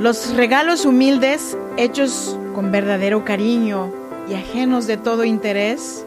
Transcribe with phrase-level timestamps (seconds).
[0.00, 3.92] Los regalos humildes, hechos con verdadero cariño
[4.30, 6.06] y ajenos de todo interés,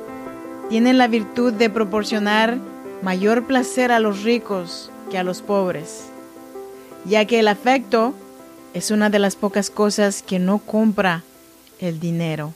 [0.67, 2.57] tienen la virtud de proporcionar
[3.03, 6.05] mayor placer a los ricos que a los pobres,
[7.05, 8.15] ya que el afecto
[8.73, 11.21] es una de las pocas cosas que no compra
[11.77, 12.55] el dinero.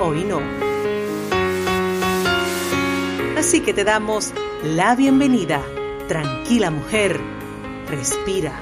[0.00, 0.40] hoy no.
[3.36, 5.62] Así que te damos la bienvenida.
[6.08, 7.20] Tranquila mujer,
[7.88, 8.52] respira.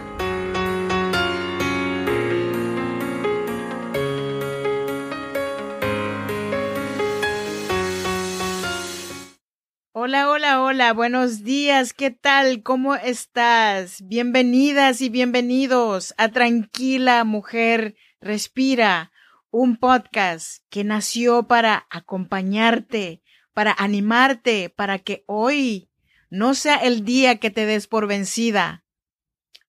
[9.94, 12.62] Hola, hola, hola, buenos días, ¿qué tal?
[12.62, 14.02] ¿Cómo estás?
[14.05, 19.11] Bienvenidas y bienvenidos a Tranquila Mujer Respira
[19.53, 23.22] un podcast que nació para acompañarte,
[23.53, 25.91] para animarte, para que hoy
[26.31, 28.83] no sea el día que te des por vencida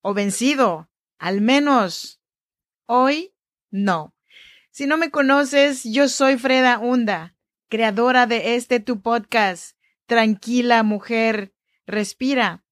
[0.02, 0.90] o vencido,
[1.20, 2.22] al menos
[2.86, 3.36] hoy
[3.72, 4.16] no.
[4.72, 7.36] Si no me conoces, yo soy Freda Hunda,
[7.68, 11.54] creadora de este tu podcast, Tranquila Mujer,
[11.86, 12.64] Respira.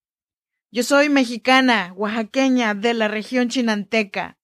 [0.71, 4.37] Yo soy mexicana, oaxaqueña de la región chinanteca.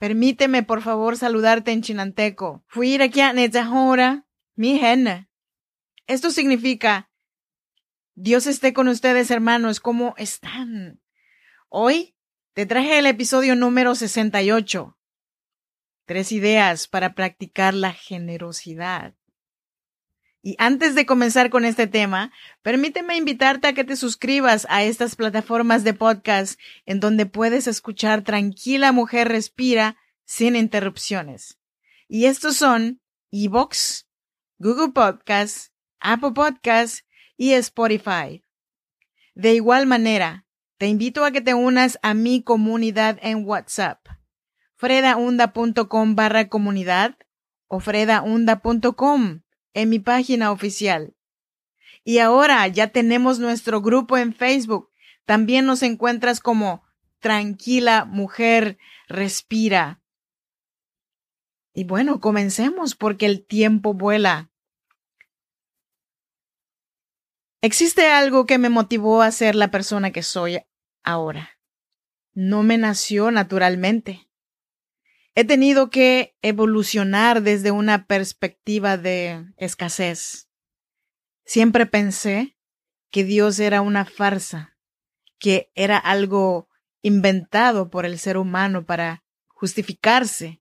[0.00, 2.64] Permíteme, por favor, saludarte en chinanteco.
[2.68, 5.28] Fui aquí a Netzahora, mi hen.
[6.06, 7.10] Esto significa,
[8.14, 11.02] Dios esté con ustedes, hermanos, ¿cómo están?
[11.68, 12.16] Hoy
[12.54, 14.98] te traje el episodio número 68.
[16.06, 19.14] Tres ideas para practicar la generosidad.
[20.42, 25.14] Y antes de comenzar con este tema, permíteme invitarte a que te suscribas a estas
[25.14, 31.58] plataformas de podcast en donde puedes escuchar Tranquila Mujer Respira sin interrupciones.
[32.08, 34.06] Y estos son Evox,
[34.58, 37.04] Google Podcasts, Apple Podcasts
[37.36, 38.42] y Spotify.
[39.34, 40.46] De igual manera,
[40.78, 44.06] te invito a que te unas a mi comunidad en WhatsApp,
[44.76, 47.16] fredaunda.com barra comunidad
[47.68, 49.42] o fredaunda.com
[49.74, 51.14] en mi página oficial.
[52.04, 54.90] Y ahora ya tenemos nuestro grupo en Facebook.
[55.24, 56.82] También nos encuentras como
[57.18, 58.78] Tranquila Mujer
[59.08, 60.00] Respira.
[61.74, 64.50] Y bueno, comencemos porque el tiempo vuela.
[67.62, 70.60] Existe algo que me motivó a ser la persona que soy
[71.02, 71.58] ahora.
[72.32, 74.29] No me nació naturalmente.
[75.34, 80.48] He tenido que evolucionar desde una perspectiva de escasez.
[81.44, 82.56] Siempre pensé
[83.10, 84.76] que Dios era una farsa,
[85.38, 86.68] que era algo
[87.02, 90.60] inventado por el ser humano para justificarse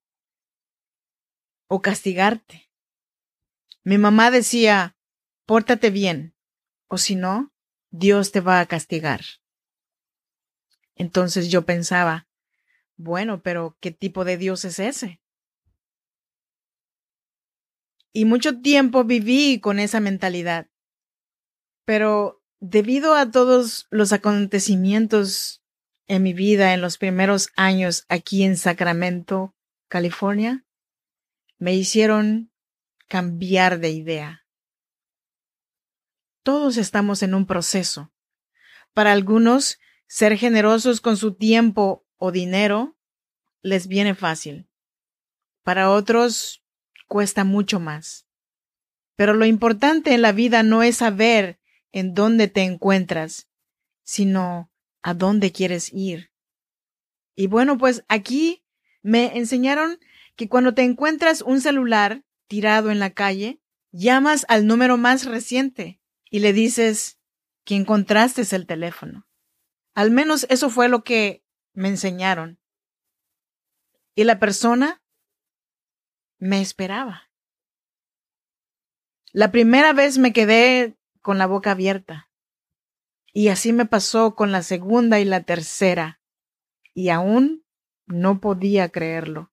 [1.68, 2.72] o castigarte.
[3.84, 4.98] Mi mamá decía,
[5.46, 6.36] pórtate bien,
[6.88, 7.54] o si no,
[7.90, 9.22] Dios te va a castigar.
[10.96, 12.29] Entonces yo pensaba,
[13.00, 15.22] bueno, pero ¿qué tipo de Dios es ese?
[18.12, 20.68] Y mucho tiempo viví con esa mentalidad.
[21.86, 25.64] Pero debido a todos los acontecimientos
[26.08, 29.56] en mi vida en los primeros años aquí en Sacramento,
[29.88, 30.66] California,
[31.58, 32.52] me hicieron
[33.08, 34.46] cambiar de idea.
[36.44, 38.12] Todos estamos en un proceso.
[38.94, 42.96] Para algunos, ser generosos con su tiempo o dinero
[43.64, 44.70] les viene fácil.
[45.64, 46.64] Para otros
[47.08, 48.28] cuesta mucho más.
[49.16, 51.60] Pero lo importante en la vida no es saber
[51.92, 53.50] en dónde te encuentras,
[54.04, 54.72] sino
[55.02, 56.32] a dónde quieres ir.
[57.36, 58.64] Y bueno, pues aquí
[59.02, 60.00] me enseñaron
[60.36, 63.60] que cuando te encuentras un celular tirado en la calle,
[63.92, 66.00] llamas al número más reciente
[66.30, 67.20] y le dices
[67.64, 69.28] que encontraste el teléfono.
[69.96, 71.44] Al menos eso fue lo que
[71.74, 72.60] me enseñaron.
[74.16, 75.02] Y la persona
[76.38, 77.30] me esperaba.
[79.32, 82.32] La primera vez me quedé con la boca abierta.
[83.32, 86.20] Y así me pasó con la segunda y la tercera.
[86.94, 87.64] Y aún
[88.08, 89.52] no podía creerlo.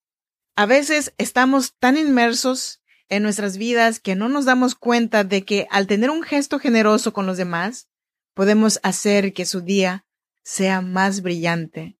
[0.57, 5.69] A veces estamos tan inmersos en nuestras vidas que no nos damos cuenta de que
[5.71, 7.89] al tener un gesto generoso con los demás,
[8.35, 10.07] podemos hacer que su día
[10.43, 11.99] sea más brillante,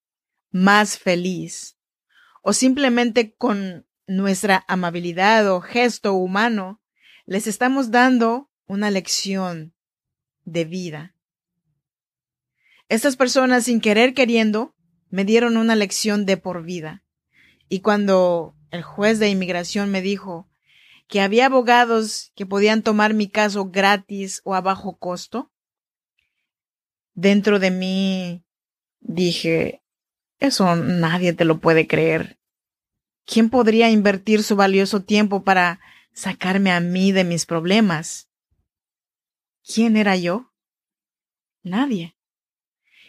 [0.57, 1.77] más feliz,
[2.41, 6.81] o simplemente con nuestra amabilidad o gesto humano,
[7.27, 9.75] les estamos dando una lección
[10.45, 11.15] de vida.
[12.89, 14.75] Estas personas, sin querer queriendo,
[15.11, 17.05] me dieron una lección de por vida.
[17.69, 20.49] Y cuando el juez de inmigración me dijo
[21.07, 25.53] que había abogados que podían tomar mi caso gratis o a bajo costo,
[27.13, 28.45] dentro de mí
[29.01, 29.83] dije,
[30.39, 32.39] eso nadie te lo puede creer.
[33.25, 35.81] ¿Quién podría invertir su valioso tiempo para
[36.13, 38.29] sacarme a mí de mis problemas?
[39.65, 40.53] ¿Quién era yo?
[41.63, 42.17] Nadie.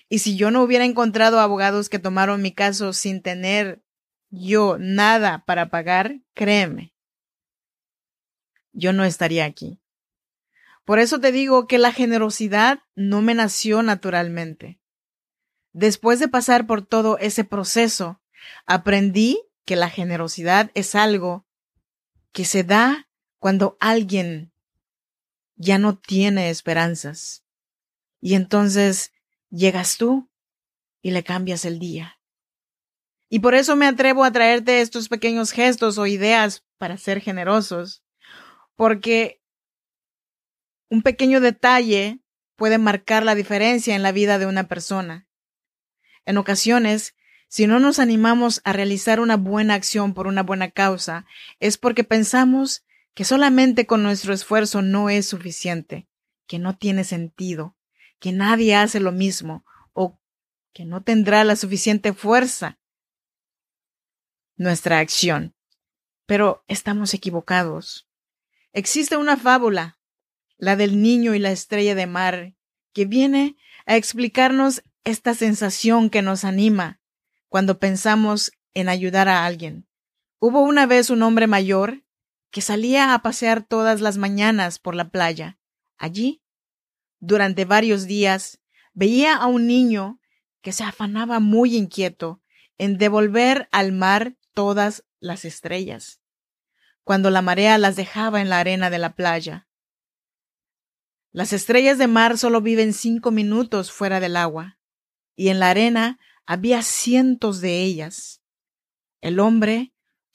[0.10, 3.84] Y si yo no hubiera encontrado abogados que tomaron mi caso sin tener
[4.30, 6.94] yo nada para pagar, créeme,
[8.72, 9.80] yo no estaría aquí.
[10.86, 14.80] Por eso te digo que la generosidad no me nació naturalmente.
[15.80, 18.20] Después de pasar por todo ese proceso,
[18.66, 21.46] aprendí que la generosidad es algo
[22.32, 23.08] que se da
[23.38, 24.52] cuando alguien
[25.56, 27.44] ya no tiene esperanzas.
[28.20, 29.12] Y entonces
[29.52, 30.32] llegas tú
[31.04, 32.20] y le cambias el día.
[33.30, 38.04] Y por eso me atrevo a traerte estos pequeños gestos o ideas para ser generosos,
[38.76, 39.44] porque
[40.90, 42.20] un pequeño detalle
[42.56, 45.28] puede marcar la diferencia en la vida de una persona.
[46.28, 47.16] En ocasiones,
[47.48, 51.26] si no nos animamos a realizar una buena acción por una buena causa,
[51.62, 56.10] es porque pensamos que solamente con nuestro esfuerzo no es suficiente,
[56.46, 57.78] que no tiene sentido,
[58.20, 59.64] que nadie hace lo mismo
[59.94, 60.20] o
[60.74, 62.78] que no tendrá la suficiente fuerza
[64.58, 65.56] nuestra acción.
[66.26, 68.10] Pero estamos equivocados.
[68.74, 69.98] Existe una fábula,
[70.58, 72.54] la del niño y la estrella de mar,
[72.92, 77.00] que viene a explicarnos esta sensación que nos anima
[77.50, 79.88] cuando pensamos en ayudar a alguien.
[80.40, 82.04] Hubo una vez un hombre mayor
[82.52, 85.58] que salía a pasear todas las mañanas por la playa.
[85.98, 86.44] Allí
[87.20, 88.60] durante varios días,
[88.94, 90.20] veía a un niño
[90.62, 92.42] que se afanaba muy inquieto
[92.78, 96.22] en devolver al mar todas las estrellas,
[97.04, 99.68] cuando la marea las dejaba en la arena de la playa.
[101.32, 104.77] Las estrellas de mar solo viven cinco minutos fuera del agua,
[105.38, 108.42] y en la arena había cientos de ellas.
[109.22, 109.94] El hombre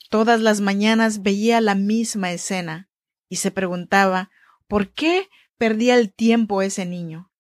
[0.09, 2.89] todas las mañanas veía la misma escena
[3.29, 4.31] y se preguntaba
[4.69, 5.29] por qué
[5.59, 7.31] perdía el tiempo ese niño.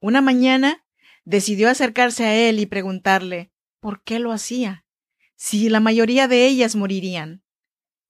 [0.00, 0.86] Una mañana
[1.24, 3.50] decidió acercarse a él y preguntarle
[3.80, 4.84] por qué lo hacía,
[5.36, 7.42] si la mayoría de ellas morirían.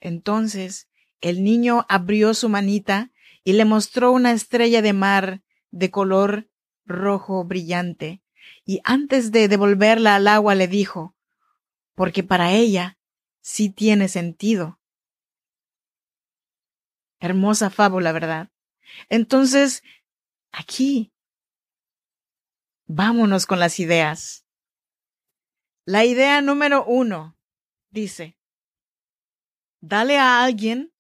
[0.00, 0.88] Entonces
[1.21, 3.11] el niño abrió su manita
[3.45, 6.50] y le mostró una estrella de mar de color
[6.85, 8.23] rojo brillante,
[8.65, 11.17] y antes de devolverla al agua le dijo,
[11.94, 12.99] porque para ella
[13.41, 14.81] sí tiene sentido.
[17.21, 18.50] Hermosa fábula, ¿verdad?
[19.09, 19.83] Entonces,
[20.50, 21.12] aquí,
[22.87, 24.45] vámonos con las ideas.
[25.85, 27.37] La idea número uno
[27.90, 28.38] dice,
[29.81, 30.93] dale a alguien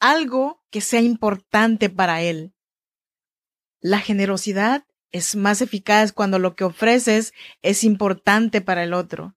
[0.00, 2.54] algo que sea importante para él.
[3.80, 9.36] La generosidad es más eficaz cuando lo que ofreces es importante para el otro.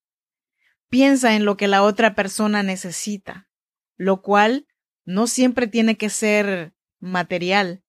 [0.89, 3.47] Piensa en lo que la otra persona necesita,
[3.95, 4.67] lo cual
[5.05, 7.83] no siempre tiene que ser material.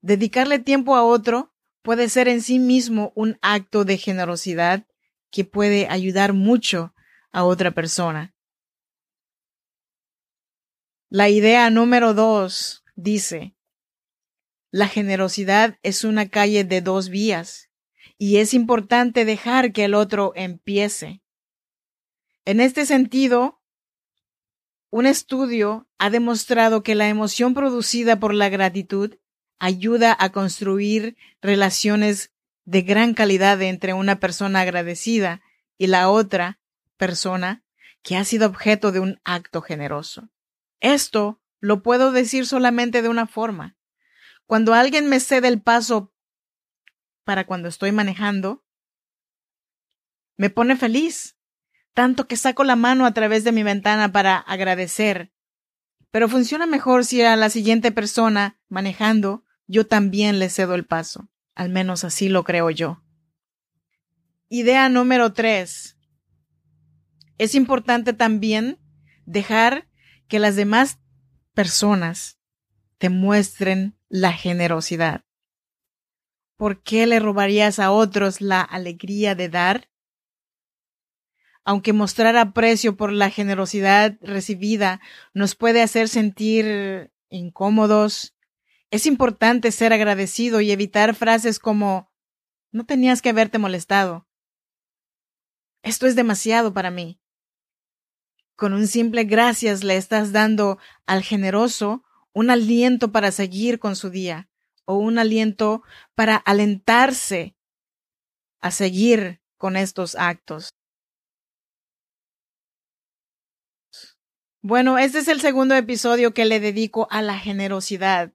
[0.00, 4.84] Dedicarle tiempo a otro puede ser en sí mismo un acto de generosidad
[5.30, 6.94] que puede ayudar mucho
[7.30, 8.34] a otra persona.
[11.10, 13.54] La idea número dos dice,
[14.70, 17.70] la generosidad es una calle de dos vías
[18.18, 21.22] y es importante dejar que el otro empiece.
[22.44, 23.60] En este sentido,
[24.90, 29.16] un estudio ha demostrado que la emoción producida por la gratitud
[29.58, 32.32] ayuda a construir relaciones
[32.64, 35.40] de gran calidad entre una persona agradecida
[35.78, 36.60] y la otra
[36.96, 37.64] persona
[38.02, 40.28] que ha sido objeto de un acto generoso.
[40.80, 43.77] Esto lo puedo decir solamente de una forma.
[44.48, 46.10] Cuando alguien me cede el paso
[47.24, 48.64] para cuando estoy manejando,
[50.38, 51.36] me pone feliz,
[51.92, 55.34] tanto que saco la mano a través de mi ventana para agradecer.
[56.10, 61.28] Pero funciona mejor si a la siguiente persona manejando yo también le cedo el paso.
[61.54, 63.04] Al menos así lo creo yo.
[64.48, 65.98] Idea número tres.
[67.36, 68.78] Es importante también
[69.26, 69.90] dejar
[70.26, 71.00] que las demás
[71.52, 72.38] personas
[72.96, 75.24] te muestren la generosidad?
[76.56, 79.90] ¿Por qué le robarías a otros la alegría de dar?
[81.64, 85.00] Aunque mostrar aprecio por la generosidad recibida
[85.34, 88.34] nos puede hacer sentir incómodos,
[88.90, 92.10] es importante ser agradecido y evitar frases como
[92.72, 94.26] no tenías que haberte molestado.
[95.82, 97.20] Esto es demasiado para mí.
[98.56, 104.10] Con un simple gracias le estás dando al generoso un aliento para seguir con su
[104.10, 104.48] día
[104.84, 105.82] o un aliento
[106.14, 107.56] para alentarse
[108.60, 110.70] a seguir con estos actos.
[114.62, 118.32] Bueno, este es el segundo episodio que le dedico a la generosidad.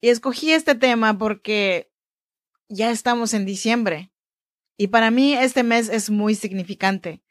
[0.00, 1.92] Y escogí este tema porque
[2.68, 4.12] ya estamos en diciembre.
[4.76, 7.22] Y para mí este mes es muy significante.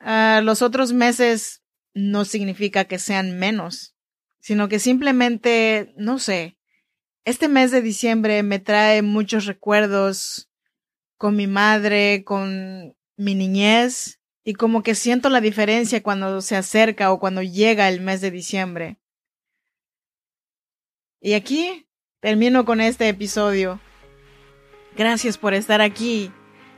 [0.00, 1.62] Uh, los otros meses
[1.94, 3.95] no significa que sean menos,
[4.46, 6.56] sino que simplemente, no sé,
[7.24, 10.48] este mes de diciembre me trae muchos recuerdos
[11.16, 17.10] con mi madre, con mi niñez, y como que siento la diferencia cuando se acerca
[17.10, 19.00] o cuando llega el mes de diciembre.
[21.20, 21.88] Y aquí
[22.20, 23.80] termino con este episodio.
[24.96, 26.30] Gracias por estar aquí.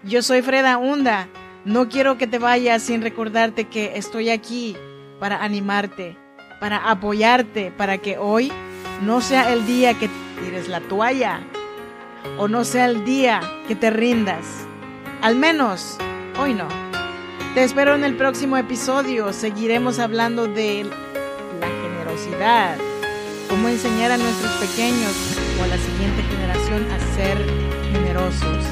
[0.05, 1.29] Yo soy Freda Hunda.
[1.67, 4.75] No quiero que te vayas sin recordarte que estoy aquí
[5.21, 6.17] para animarte,
[6.61, 8.53] para apoyarte, para que hoy
[9.03, 10.09] no sea el día que
[10.41, 11.41] tires la toalla
[12.37, 14.45] o no sea el día que te rindas.
[15.23, 15.99] Al menos
[16.41, 16.69] hoy no.
[17.55, 19.33] Te espero en el próximo episodio.
[19.33, 20.85] Seguiremos hablando de
[21.61, 22.77] la generosidad,
[23.49, 27.39] cómo enseñar a nuestros pequeños o a la siguiente generación a ser
[27.93, 28.65] generosos.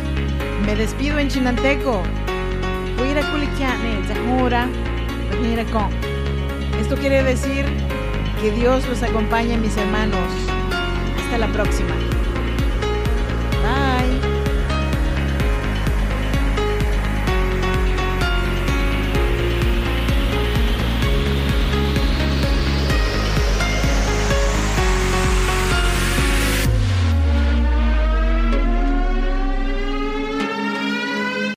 [0.65, 2.03] Me despido en chinanteco.
[6.87, 7.65] Esto quiere decir
[8.41, 10.21] que Dios los acompañe, mis hermanos.
[11.19, 12.16] Hasta la próxima.